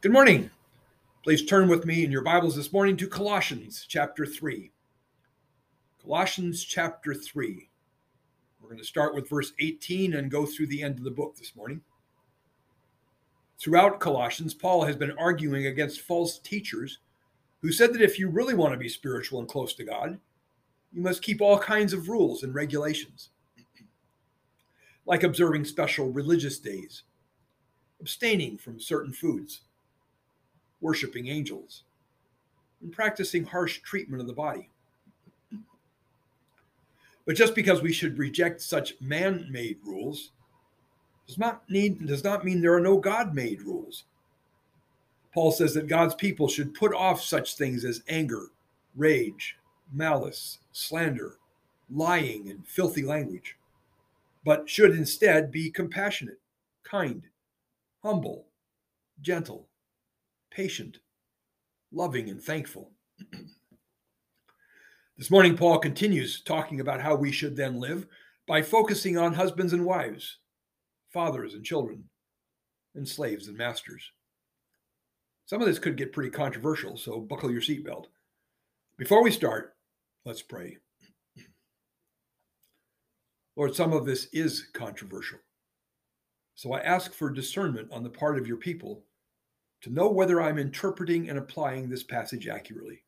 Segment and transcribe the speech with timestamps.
[0.00, 0.48] Good morning.
[1.24, 4.70] Please turn with me in your Bibles this morning to Colossians chapter 3.
[6.00, 7.68] Colossians chapter 3.
[8.60, 11.34] We're going to start with verse 18 and go through the end of the book
[11.36, 11.80] this morning.
[13.58, 17.00] Throughout Colossians, Paul has been arguing against false teachers
[17.60, 20.20] who said that if you really want to be spiritual and close to God,
[20.92, 23.30] you must keep all kinds of rules and regulations,
[25.06, 27.02] like observing special religious days,
[28.00, 29.62] abstaining from certain foods
[30.80, 31.84] worshiping angels,
[32.80, 34.70] and practicing harsh treatment of the body.
[37.26, 40.30] But just because we should reject such man made rules
[41.26, 44.04] does not, need, does not mean there are no God made rules.
[45.34, 48.46] Paul says that God's people should put off such things as anger,
[48.96, 49.58] rage,
[49.92, 51.36] malice, slander,
[51.90, 53.56] lying, and filthy language,
[54.44, 56.40] but should instead be compassionate,
[56.82, 57.24] kind,
[58.02, 58.46] humble,
[59.20, 59.67] gentle,
[60.50, 60.98] patient,
[61.92, 62.92] loving, and thankful.
[65.16, 68.06] this morning, Paul continues talking about how we should then live
[68.46, 70.38] by focusing on husbands and wives,
[71.12, 72.04] fathers and children,
[72.94, 74.10] and slaves and masters.
[75.46, 78.06] Some of this could get pretty controversial, so buckle your seatbelt.
[78.98, 79.76] Before we start,
[80.24, 80.76] let's pray.
[83.56, 85.38] Lord, some of this is controversial.
[86.54, 89.04] So I ask for discernment on the part of your people
[89.82, 93.04] to know whether I'm interpreting and applying this passage accurately.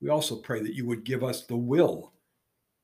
[0.00, 2.12] We also pray that you would give us the will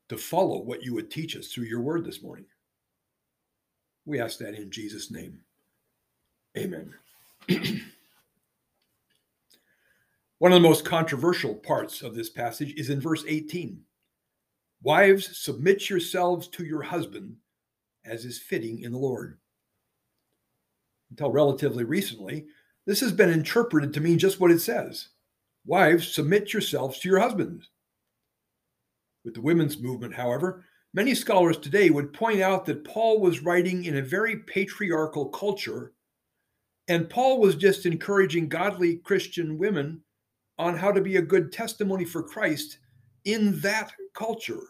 [0.09, 2.45] to follow what you would teach us through your word this morning.
[4.05, 5.39] We ask that in Jesus' name.
[6.57, 6.93] Amen.
[10.39, 13.79] One of the most controversial parts of this passage is in verse 18.
[14.83, 17.35] Wives, submit yourselves to your husband
[18.03, 19.37] as is fitting in the Lord
[21.11, 22.47] until relatively recently,
[22.87, 25.09] this has been interpreted to mean just what it says
[25.65, 27.69] Wives, submit yourselves to your husbands.
[29.23, 33.85] With the women's movement, however, many scholars today would point out that Paul was writing
[33.85, 35.93] in a very patriarchal culture,
[36.87, 40.01] and Paul was just encouraging godly Christian women
[40.57, 42.79] on how to be a good testimony for Christ
[43.25, 44.61] in that culture.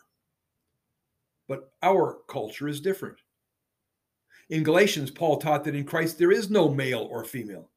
[1.48, 3.18] But our culture is different.
[4.52, 7.70] In Galatians, Paul taught that in Christ there is no male or female.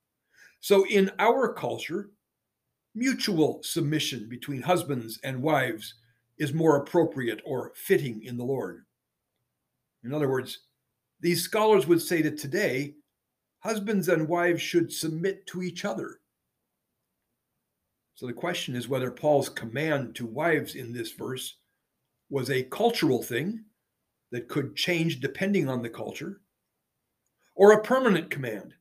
[0.59, 2.11] So in our culture,
[2.97, 5.95] mutual submission between husbands and wives
[6.37, 8.85] is more appropriate or fitting in the Lord.
[10.03, 10.65] In other words,
[11.21, 12.95] these scholars would say that today,
[13.61, 16.19] husbands and wives should submit to each other.
[18.17, 21.57] So the question is whether Paul's command to wives in this verse
[22.31, 23.65] was a cultural thing
[24.33, 26.41] that could change depending on the culture,
[27.55, 28.75] or a permanent command,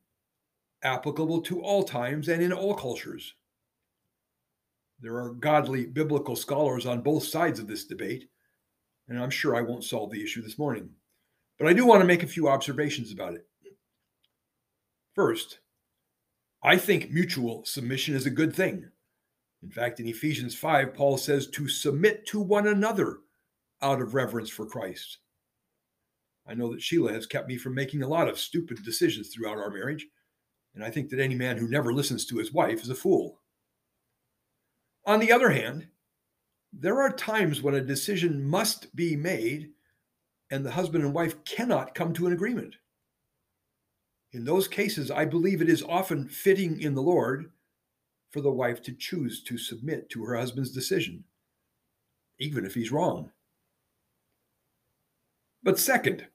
[0.82, 3.34] applicable to all times and in all cultures.
[5.00, 8.28] There are godly biblical scholars on both sides of this debate,
[9.08, 10.90] and I'm sure I won't solve the issue this morning.
[11.58, 13.46] But I do want to make a few observations about it.
[15.14, 15.60] First,
[16.62, 18.88] I think mutual submission is a good thing.
[19.62, 23.18] In fact, in Ephesians 5, Paul says to submit to one another
[23.80, 25.18] out of reverence for Christ.
[26.46, 29.58] I know that Sheila has kept me from making a lot of stupid decisions throughout
[29.58, 30.06] our marriage,
[30.74, 33.40] and I think that any man who never listens to his wife is a fool.
[35.06, 35.88] On the other hand,
[36.72, 39.70] there are times when a decision must be made
[40.50, 42.76] and the husband and wife cannot come to an agreement.
[44.32, 47.52] In those cases, I believe it is often fitting in the Lord
[48.32, 51.24] for the wife to choose to submit to her husband's decision,
[52.40, 53.30] even if he's wrong.
[55.62, 56.26] But second,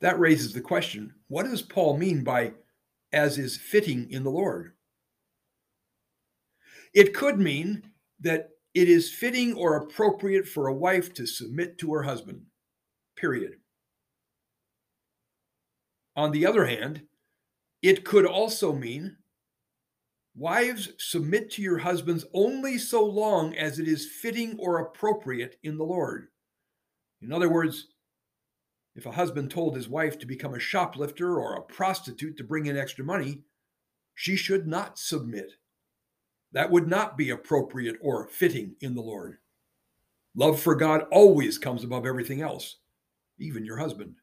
[0.00, 2.52] that raises the question what does Paul mean by
[3.12, 4.72] as is fitting in the Lord?
[6.94, 7.82] It could mean
[8.20, 12.42] that it is fitting or appropriate for a wife to submit to her husband,
[13.16, 13.54] period.
[16.14, 17.02] On the other hand,
[17.82, 19.16] it could also mean
[20.34, 25.76] wives submit to your husbands only so long as it is fitting or appropriate in
[25.76, 26.28] the Lord.
[27.22, 27.88] In other words,
[28.96, 32.64] if a husband told his wife to become a shoplifter or a prostitute to bring
[32.66, 33.42] in extra money,
[34.14, 35.52] she should not submit.
[36.52, 39.36] That would not be appropriate or fitting in the Lord.
[40.34, 42.76] Love for God always comes above everything else,
[43.38, 44.16] even your husband.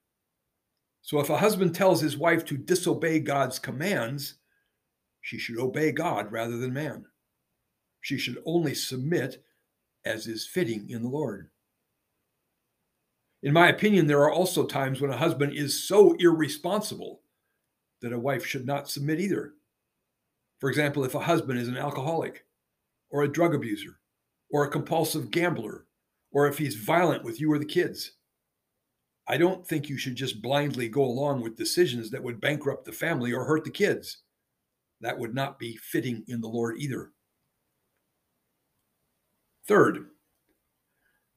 [1.04, 4.36] So if a husband tells his wife to disobey God's commands,
[5.22, 7.06] she should obey God rather than man.
[8.02, 9.44] She should only submit
[10.04, 11.50] as is fitting in the Lord.
[13.44, 17.22] In my opinion, there are also times when a husband is so irresponsible
[18.02, 19.54] that a wife should not submit either.
[20.60, 22.46] For example, if a husband is an alcoholic
[23.10, 24.00] or a drug abuser
[24.50, 25.86] or a compulsive gambler
[26.32, 28.14] or if he's violent with you or the kids.
[29.28, 32.92] I don't think you should just blindly go along with decisions that would bankrupt the
[32.92, 34.20] family or hurt the kids.
[35.02, 37.12] That would not be fitting in the Lord either.
[39.68, 40.08] Third,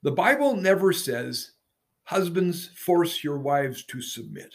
[0.02, 1.52] the Bible never says,
[2.06, 4.54] Husbands, force your wives to submit.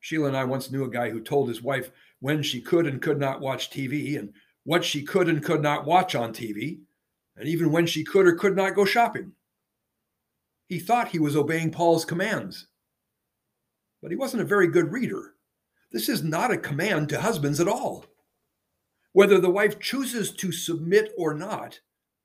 [0.00, 1.90] Sheila and I once knew a guy who told his wife
[2.20, 4.32] when she could and could not watch TV and
[4.64, 6.78] what she could and could not watch on TV,
[7.36, 9.32] and even when she could or could not go shopping.
[10.66, 12.68] He thought he was obeying Paul's commands,
[14.00, 15.34] but he wasn't a very good reader.
[15.92, 18.06] This is not a command to husbands at all.
[19.12, 21.80] Whether the wife chooses to submit or not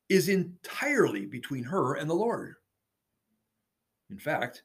[0.07, 2.55] is entirely between her and the Lord.
[4.11, 4.63] In fact,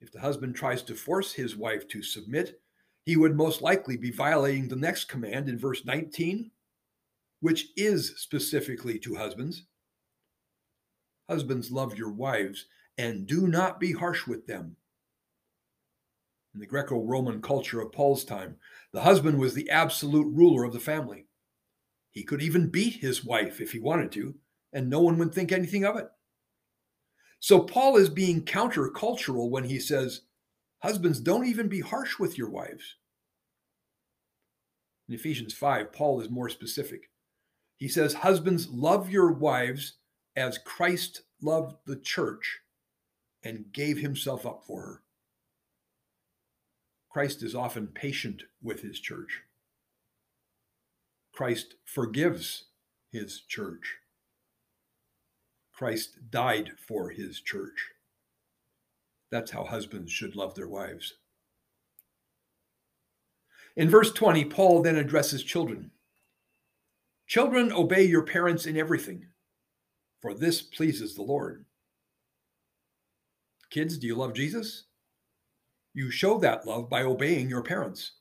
[0.00, 2.60] if the husband tries to force his wife to submit,
[3.04, 6.50] he would most likely be violating the next command in verse 19
[7.40, 9.64] which is specifically to husbands.
[11.28, 12.66] Husbands, love your wives
[12.98, 14.76] and do not be harsh with them.
[16.54, 18.56] In the Greco Roman culture of Paul's time,
[18.92, 21.26] the husband was the absolute ruler of the family.
[22.10, 24.34] He could even beat his wife if he wanted to,
[24.72, 26.08] and no one would think anything of it.
[27.40, 30.22] So Paul is being countercultural when he says,
[30.80, 32.96] Husbands, don't even be harsh with your wives.
[35.08, 37.10] In Ephesians 5, Paul is more specific.
[37.76, 39.94] He says, Husbands, love your wives
[40.34, 42.60] as Christ loved the church
[43.42, 45.02] and gave himself up for her.
[47.10, 49.42] Christ is often patient with his church.
[51.32, 52.64] Christ forgives
[53.10, 53.98] his church.
[55.76, 57.90] Christ died for his church.
[59.30, 61.12] That's how husbands should love their wives.
[63.76, 65.90] In verse 20, Paul then addresses children.
[67.26, 69.26] Children, obey your parents in everything,
[70.22, 71.66] for this pleases the Lord.
[73.68, 74.84] Kids, do you love Jesus?
[75.92, 78.12] You show that love by obeying your parents,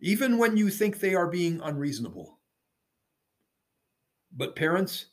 [0.00, 2.38] even when you think they are being unreasonable.
[4.34, 5.06] But parents,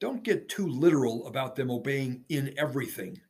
[0.00, 3.20] don't get too literal about them obeying in everything.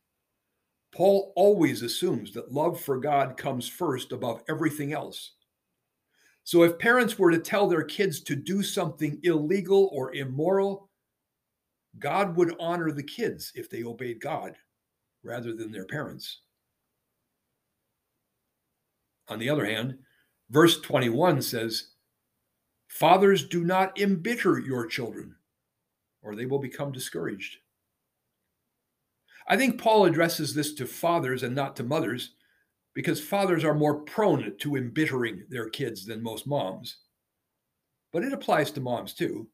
[0.93, 5.33] Paul always assumes that love for God comes first above everything else.
[6.45, 10.89] So if parents were to tell their kids to do something illegal or immoral,
[11.99, 14.57] God would honor the kids if they obeyed God
[15.23, 16.41] rather than their parents.
[19.29, 19.99] On the other hand,
[20.51, 21.91] verse 21 says,
[22.89, 25.37] Fathers, do not embitter your children,
[26.23, 27.59] or they will become discouraged.
[29.49, 32.35] I think Paul addresses this to fathers and not to mothers
[32.95, 36.99] because fathers are more prone to embittering their kids than most moms.
[38.13, 39.49] But it applies to moms too.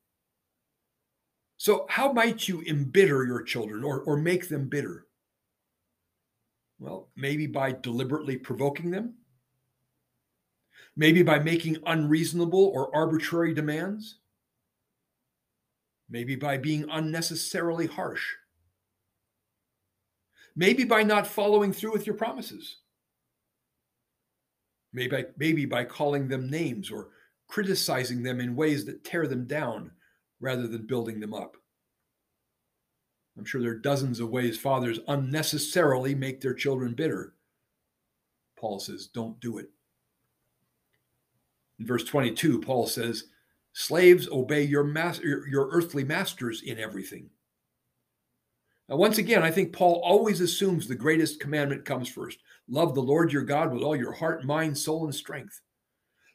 [1.58, 5.06] So, how might you embitter your children or, or make them bitter?
[6.78, 9.14] Well, maybe by deliberately provoking them,
[10.96, 14.18] maybe by making unreasonable or arbitrary demands,
[16.08, 18.34] maybe by being unnecessarily harsh,
[20.54, 22.78] maybe by not following through with your promises
[24.96, 27.10] maybe, maybe by calling them names or
[27.46, 29.92] criticizing them in ways that tear them down
[30.40, 31.56] rather than building them up.
[33.38, 37.34] I'm sure there are dozens of ways fathers unnecessarily make their children bitter.
[38.58, 39.70] Paul says, don't do it.
[41.78, 43.24] In verse 22, Paul says,
[43.78, 44.86] Slaves, obey your,
[45.22, 47.28] your earthly masters in everything.
[48.88, 52.38] Now, once again, I think Paul always assumes the greatest commandment comes first.
[52.68, 55.60] Love the Lord your God with all your heart, mind, soul, and strength.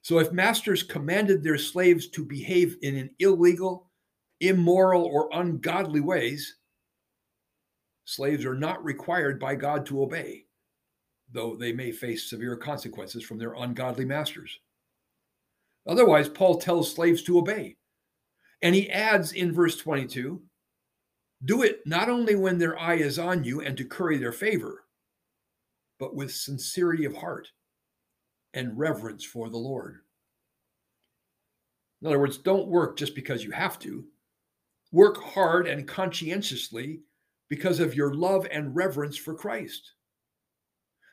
[0.03, 3.89] So if masters commanded their slaves to behave in an illegal,
[4.39, 6.57] immoral, or ungodly ways,
[8.05, 10.45] slaves are not required by God to obey,
[11.31, 14.59] though they may face severe consequences from their ungodly masters.
[15.87, 17.77] Otherwise, Paul tells slaves to obey.
[18.61, 20.41] And he adds in verse 22
[21.43, 24.83] do it not only when their eye is on you and to curry their favor,
[25.99, 27.47] but with sincerity of heart
[28.53, 30.01] and reverence for the Lord.
[32.01, 34.05] In other words, don't work just because you have to.
[34.91, 37.01] Work hard and conscientiously
[37.49, 39.93] because of your love and reverence for Christ.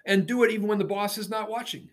[0.07, 1.91] And do it even when the boss is not watching.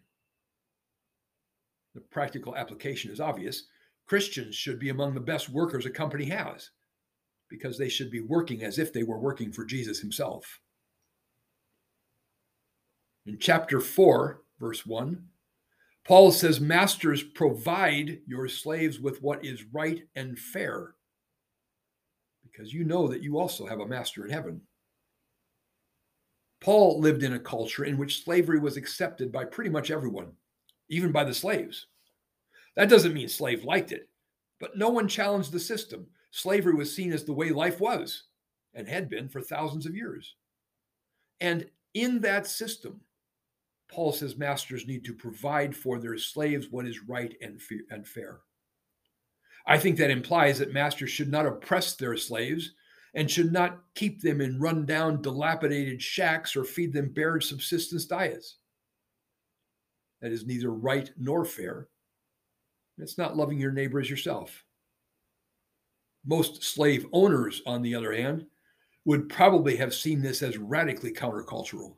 [1.95, 3.63] The practical application is obvious.
[4.05, 6.69] Christians should be among the best workers a company has
[7.49, 10.59] because they should be working as if they were working for Jesus himself.
[13.25, 15.23] In chapter 4, verse 1.
[16.03, 20.93] Paul says, Masters, provide your slaves with what is right and fair,
[22.43, 24.61] because you know that you also have a master in heaven.
[26.61, 30.33] Paul lived in a culture in which slavery was accepted by pretty much everyone,
[30.89, 31.87] even by the slaves.
[32.75, 34.09] That doesn't mean slaves liked it,
[34.59, 36.07] but no one challenged the system.
[36.31, 38.23] Slavery was seen as the way life was
[38.73, 40.35] and had been for thousands of years.
[41.39, 42.99] And in that system,
[43.89, 48.41] Paul says masters need to provide for their slaves what is right and, and fair.
[49.67, 52.73] I think that implies that masters should not oppress their slaves
[53.13, 58.57] and should not keep them in run-down, dilapidated shacks or feed them bare subsistence diets.
[60.21, 61.87] That is neither right nor fair.
[62.97, 64.63] It's not loving your neighbor as yourself.
[66.25, 68.45] Most slave owners, on the other hand,
[69.05, 71.97] would probably have seen this as radically countercultural.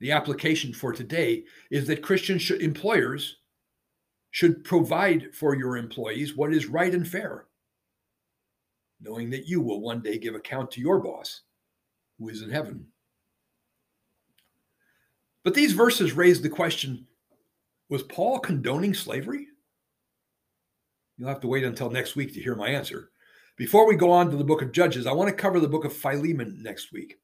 [0.00, 3.38] The application for today is that Christian should, employers
[4.30, 7.46] should provide for your employees what is right and fair,
[9.00, 11.42] knowing that you will one day give account to your boss
[12.18, 12.86] who is in heaven.
[15.44, 17.06] But these verses raise the question
[17.88, 19.48] was Paul condoning slavery?
[21.18, 23.10] You'll have to wait until next week to hear my answer.
[23.58, 25.84] Before we go on to the book of Judges, I want to cover the book
[25.84, 27.18] of Philemon next week.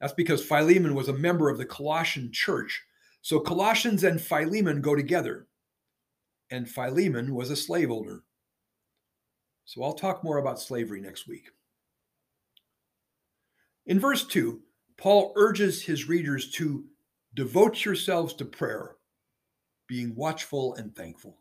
[0.00, 2.82] That's because Philemon was a member of the Colossian church.
[3.22, 5.46] So Colossians and Philemon go together.
[6.50, 8.22] And Philemon was a slave owner.
[9.64, 11.48] So I'll talk more about slavery next week.
[13.86, 14.60] In verse 2,
[14.96, 16.84] Paul urges his readers to
[17.36, 18.96] devote yourselves to prayer,
[19.86, 21.38] being watchful and thankful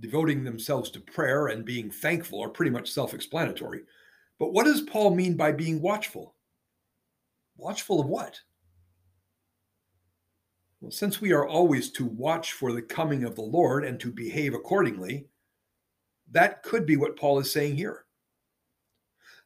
[0.00, 3.82] devoting themselves to prayer and being thankful are pretty much self explanatory.
[4.38, 6.34] But what does Paul mean by being watchful?
[7.56, 8.40] Watchful of what?
[10.80, 14.12] Well, since we are always to watch for the coming of the Lord and to
[14.12, 15.26] behave accordingly,
[16.30, 18.04] that could be what Paul is saying here.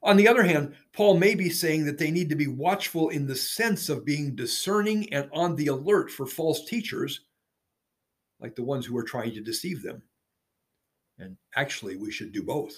[0.02, 3.26] On the other hand, Paul may be saying that they need to be watchful in
[3.26, 7.20] the sense of being discerning and on the alert for false teachers,
[8.40, 10.02] like the ones who are trying to deceive them.
[11.18, 12.74] And actually, we should do both.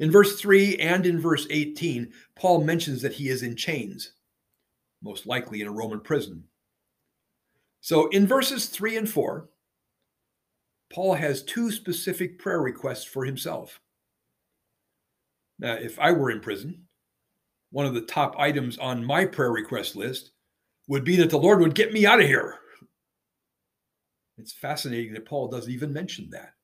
[0.00, 4.12] In verse 3 and in verse 18, Paul mentions that he is in chains,
[5.02, 6.42] most likely in a Roman prison.
[7.82, 9.48] So in verses 3 and 4,
[10.92, 13.78] Paul has two specific prayer requests for himself.
[15.60, 16.86] Now, if I were in prison,
[17.70, 20.32] one of the top items on my prayer request list
[20.88, 22.56] would be that the Lord would get me out of here.
[24.38, 26.54] It's fascinating that Paul doesn't even mention that.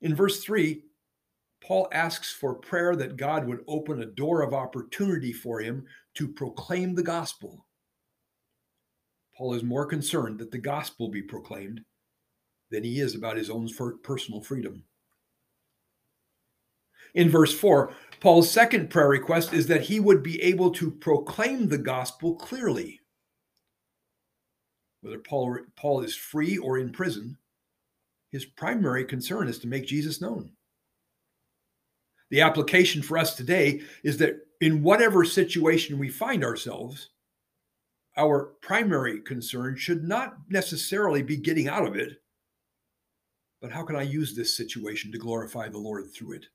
[0.00, 0.80] In verse 3,
[1.60, 6.28] Paul asks for prayer that God would open a door of opportunity for him to
[6.28, 7.66] proclaim the gospel.
[9.36, 11.80] Paul is more concerned that the gospel be proclaimed
[12.70, 13.68] than he is about his own
[14.04, 14.84] personal freedom.
[17.14, 21.68] In verse 4, Paul's second prayer request is that he would be able to proclaim
[21.68, 23.00] the gospel clearly
[25.00, 27.38] whether Paul, Paul is free or in prison,
[28.30, 30.50] his primary concern is to make Jesus known.
[32.30, 37.10] The application for us today is that in whatever situation we find ourselves,
[38.16, 42.20] our primary concern should not necessarily be getting out of it,
[43.62, 46.46] but how can I use this situation to glorify the Lord through it?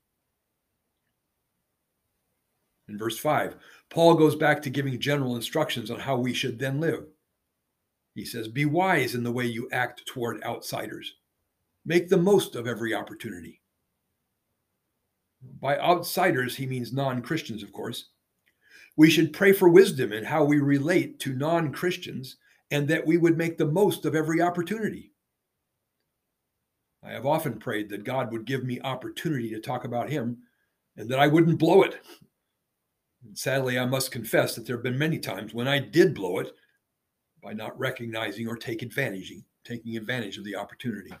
[2.88, 3.56] In verse 5,
[3.90, 7.06] Paul goes back to giving general instructions on how we should then live.
[8.14, 11.14] He says, Be wise in the way you act toward outsiders.
[11.84, 13.60] Make the most of every opportunity.
[15.60, 18.10] By outsiders, he means non Christians, of course.
[18.96, 22.36] We should pray for wisdom in how we relate to non Christians
[22.70, 25.12] and that we would make the most of every opportunity.
[27.02, 30.38] I have often prayed that God would give me opportunity to talk about Him
[30.96, 32.00] and that I wouldn't blow it.
[33.32, 36.52] Sadly, I must confess that there have been many times when I did blow it
[37.42, 39.32] by not recognizing or take advantage,
[39.64, 41.12] taking advantage of the opportunity.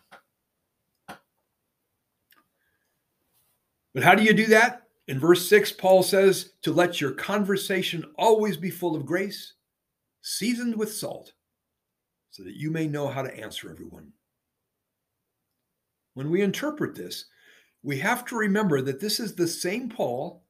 [3.94, 4.82] But how do you do that?
[5.06, 9.54] In verse 6, Paul says to let your conversation always be full of grace,
[10.22, 11.32] seasoned with salt,
[12.30, 14.12] so that you may know how to answer everyone.
[16.14, 17.26] When we interpret this,
[17.82, 20.43] we have to remember that this is the same Paul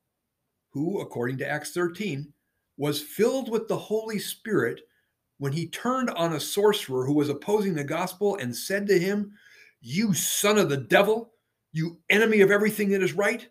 [0.75, 2.33] who, according to Acts 13,
[2.77, 4.81] was filled with the Holy Spirit
[5.39, 9.33] when he turned on a sorcerer who was opposing the gospel and said to him,
[9.81, 11.33] You son of the devil,
[11.73, 13.49] you enemy of everything that is right,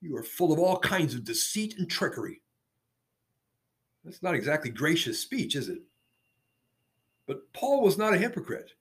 [0.00, 2.40] you are full of all kinds of deceit and trickery.
[4.04, 5.78] That's not exactly gracious speech, is it?
[7.26, 8.74] But Paul was not a hypocrite.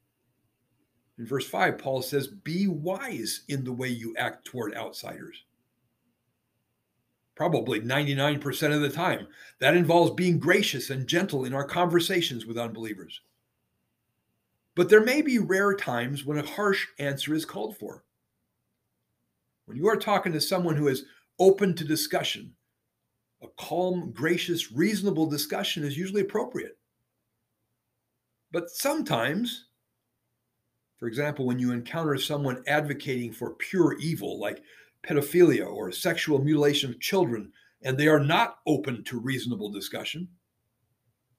[1.18, 5.44] In verse 5, Paul says, Be wise in the way you act toward outsiders.
[7.36, 9.28] Probably 99% of the time.
[9.60, 13.22] That involves being gracious and gentle in our conversations with unbelievers.
[14.76, 18.04] But there may be rare times when a harsh answer is called for.
[19.66, 21.06] When you are talking to someone who is
[21.40, 22.54] open to discussion,
[23.42, 26.78] a calm, gracious, reasonable discussion is usually appropriate.
[28.52, 29.66] But sometimes,
[31.00, 34.64] for example, when you encounter someone advocating for pure evil, like
[35.04, 40.28] pedophilia or sexual mutilation of children, and they are not open to reasonable discussion,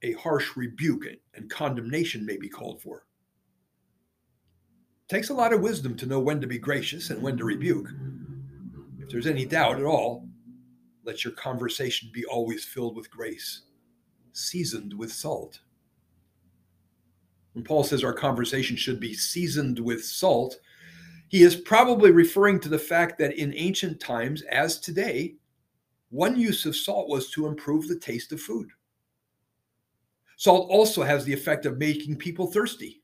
[0.03, 3.07] a harsh rebuke and condemnation may be called for.
[5.07, 7.45] It takes a lot of wisdom to know when to be gracious and when to
[7.45, 7.89] rebuke.
[8.99, 10.29] If there's any doubt at all,
[11.05, 13.63] let your conversation be always filled with grace,
[14.33, 15.61] seasoned with salt.
[17.53, 20.59] When Paul says our conversation should be seasoned with salt,
[21.35, 25.35] he is probably referring to the fact that in ancient times, as today,
[26.11, 28.69] one use of salt was to improve the taste of food.
[30.37, 33.03] Salt also has the effect of making people thirsty.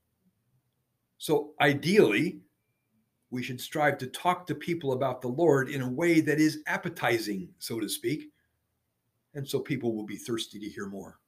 [1.19, 2.39] So, ideally,
[3.31, 6.63] we should strive to talk to people about the Lord in a way that is
[6.69, 8.31] appetizing, so to speak,
[9.35, 11.20] and so people will be thirsty to hear more.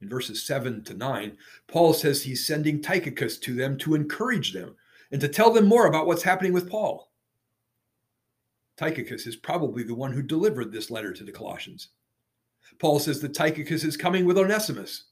[0.00, 1.36] In verses 7 to 9,
[1.66, 4.76] Paul says he's sending Tychicus to them to encourage them
[5.12, 7.10] and to tell them more about what's happening with Paul.
[8.76, 11.88] Tychicus is probably the one who delivered this letter to the Colossians.
[12.78, 15.04] Paul says that Tychicus is coming with Onesimus.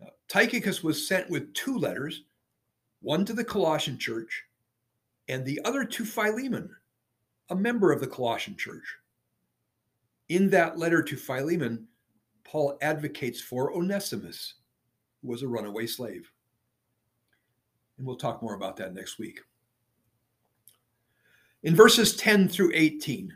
[0.00, 2.22] Now, Tychicus was sent with two letters
[3.02, 4.44] one to the Colossian church,
[5.28, 6.74] and the other to Philemon,
[7.50, 8.96] a member of the Colossian church.
[10.28, 11.86] In that letter to Philemon,
[12.46, 14.54] Paul advocates for Onesimus,
[15.20, 16.30] who was a runaway slave.
[17.98, 19.40] And we'll talk more about that next week.
[21.64, 23.32] In verses 10 through 18,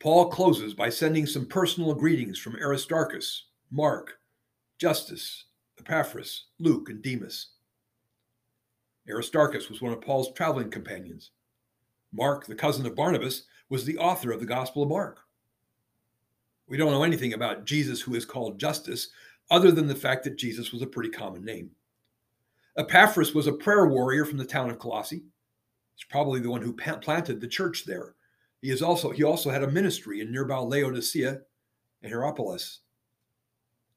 [0.00, 4.18] Paul closes by sending some personal greetings from Aristarchus, Mark,
[4.78, 5.46] Justus,
[5.78, 7.48] Epaphras, Luke, and Demas.
[9.08, 11.32] Aristarchus was one of Paul's traveling companions.
[12.12, 15.20] Mark, the cousin of Barnabas, was the author of the Gospel of Mark.
[16.66, 19.08] We don't know anything about Jesus, who is called Justus,
[19.50, 21.70] other than the fact that Jesus was a pretty common name.
[22.76, 25.22] Epaphras was a prayer warrior from the town of Colossae.
[25.94, 28.14] He's probably the one who planted the church there.
[28.62, 31.40] He is also he also had a ministry in nearby Laodicea
[32.02, 32.80] and Hierapolis.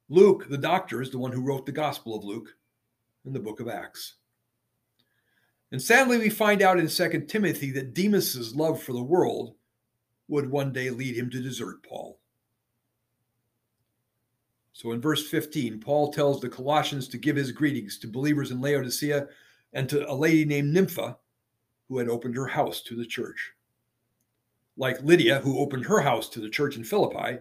[0.10, 2.56] Luke, the doctor, is the one who wrote the Gospel of Luke
[3.26, 4.16] in the book of Acts.
[5.72, 9.56] And sadly, we find out in 2 Timothy that Demas's love for the world
[10.30, 12.20] would one day lead him to desert Paul.
[14.78, 18.62] So in verse 15, Paul tells the Colossians to give his greetings to believers in
[18.62, 19.28] Laodicea
[19.74, 21.18] and to a lady named Nympha
[21.90, 23.54] who had opened her house to the church.
[24.78, 27.40] Like Lydia, who opened her house to the church in Philippi,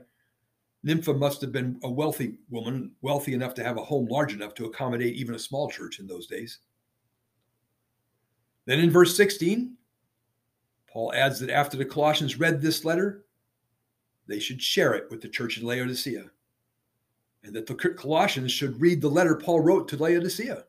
[0.83, 4.55] Nympha must have been a wealthy woman, wealthy enough to have a home large enough
[4.55, 6.61] to accommodate even a small church in those days.
[8.65, 9.77] Then in verse 16,
[10.91, 13.27] Paul adds that after the Colossians read this letter,
[14.27, 16.31] they should share it with the church in Laodicea,
[17.47, 20.65] and that the Colossians should read the letter Paul wrote to Laodicea.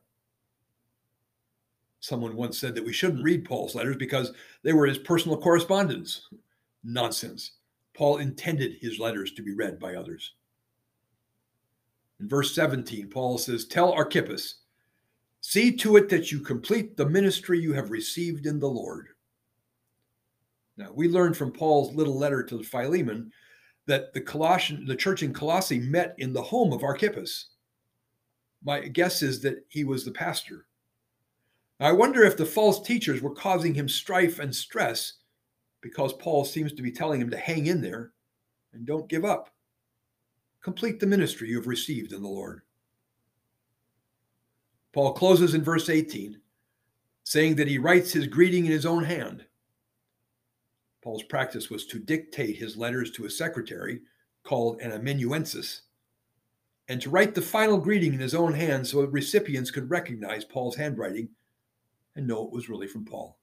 [1.99, 4.31] Someone once said that we shouldn't read Paul's letters because
[4.63, 6.27] they were his personal correspondence.
[6.83, 7.53] Nonsense.
[7.95, 10.35] Paul intended his letters to be read by others.
[12.19, 14.55] In verse 17, Paul says, Tell Archippus
[15.41, 19.07] See to it that you complete the ministry you have received in the Lord.
[20.75, 23.31] Now, we learned from Paul's little letter to Philemon
[23.87, 27.47] that the Colossian, the church in Colossae met in the home of Archippus.
[28.63, 30.67] My guess is that he was the pastor.
[31.79, 35.13] I wonder if the false teachers were causing him strife and stress
[35.81, 38.11] because Paul seems to be telling him to hang in there
[38.73, 39.49] and don't give up.
[40.61, 42.61] Complete the ministry you have received in the Lord.
[44.91, 46.41] Paul closes in verse 18,
[47.23, 49.45] saying that he writes his greeting in his own hand.
[51.07, 54.01] Paul's practice was to dictate his letters to a secretary
[54.43, 55.83] called an amanuensis
[56.89, 60.75] and to write the final greeting in his own hand so recipients could recognize Paul's
[60.75, 61.29] handwriting
[62.17, 63.39] and know it was really from Paul.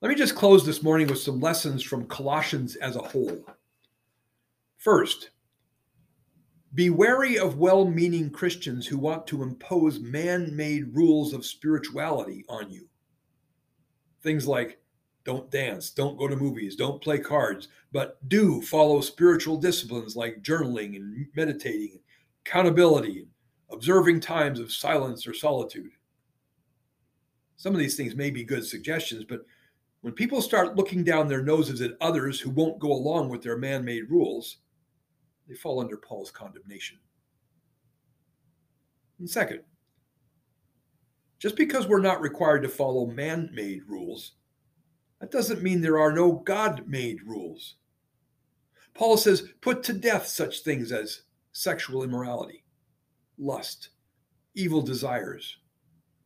[0.00, 3.38] Let me just close this morning with some lessons from Colossians as a whole.
[4.76, 5.30] First,
[6.74, 12.44] be wary of well meaning Christians who want to impose man made rules of spirituality
[12.48, 12.88] on you.
[14.20, 14.80] Things like
[15.28, 20.42] don't dance, don't go to movies, don't play cards, but do follow spiritual disciplines like
[20.42, 22.00] journaling and meditating,
[22.46, 23.26] accountability,
[23.70, 25.90] observing times of silence or solitude.
[27.58, 29.44] Some of these things may be good suggestions, but
[30.00, 33.58] when people start looking down their noses at others who won't go along with their
[33.58, 34.56] man made rules,
[35.46, 36.96] they fall under Paul's condemnation.
[39.18, 39.60] And second,
[41.38, 44.32] just because we're not required to follow man made rules
[45.20, 47.74] that doesn't mean there are no God made rules.
[48.94, 52.64] Paul says, put to death such things as sexual immorality,
[53.36, 53.90] lust,
[54.54, 55.56] evil desires,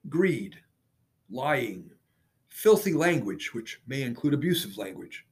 [0.08, 0.56] greed,
[1.30, 1.90] lying,
[2.48, 5.26] filthy language, which may include abusive language.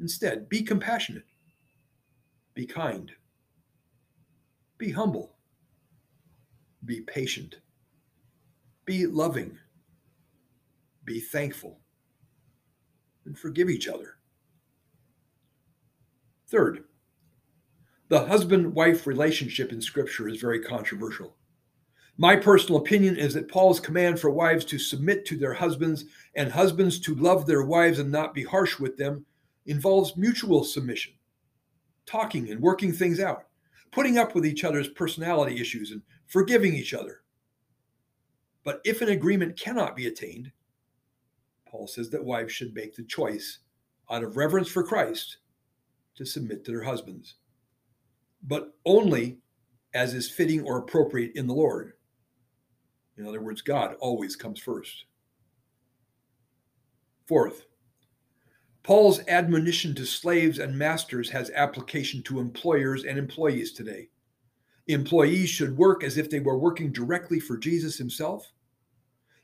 [0.00, 1.24] Instead, be compassionate,
[2.54, 3.12] be kind,
[4.78, 5.36] be humble,
[6.84, 7.56] be patient,
[8.84, 9.58] be loving,
[11.04, 11.80] be thankful
[13.24, 14.16] and forgive each other.
[16.48, 16.84] Third,
[18.08, 21.36] the husband wife relationship in Scripture is very controversial.
[22.16, 26.04] My personal opinion is that Paul's command for wives to submit to their husbands
[26.34, 29.24] and husbands to love their wives and not be harsh with them
[29.66, 31.12] involves mutual submission,
[32.04, 33.44] talking and working things out,
[33.90, 37.22] putting up with each other's personality issues and forgiving each other.
[38.64, 40.50] But if an agreement cannot be attained,
[41.70, 43.58] Paul says that wives should make the choice
[44.10, 45.38] out of reverence for Christ
[46.16, 47.36] to submit to their husbands,
[48.42, 49.38] but only
[49.94, 51.92] as is fitting or appropriate in the Lord.
[53.16, 55.04] In other words, God always comes first.
[57.26, 57.66] Fourth,
[58.82, 64.08] Paul's admonition to slaves and masters has application to employers and employees today.
[64.88, 68.50] Employees should work as if they were working directly for Jesus himself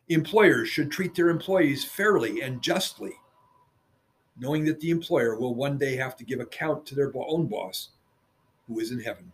[0.08, 3.14] Employers should treat their employees fairly and justly,
[4.38, 7.88] knowing that the employer will one day have to give account to their own boss,
[8.68, 9.32] who is in heaven.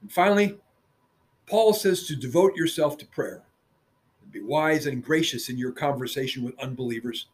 [0.00, 0.58] And finally,
[1.46, 3.42] Paul says to devote yourself to prayer
[4.22, 7.26] and be wise and gracious in your conversation with unbelievers,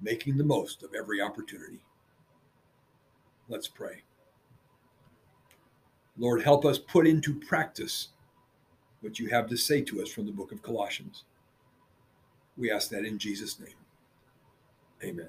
[0.00, 1.80] making the most of every opportunity.
[3.48, 4.02] Let's pray.
[6.16, 8.08] Lord, help us put into practice
[9.00, 11.24] what you have to say to us from the book of Colossians.
[12.56, 13.74] We ask that in Jesus' name.
[15.02, 15.28] Amen.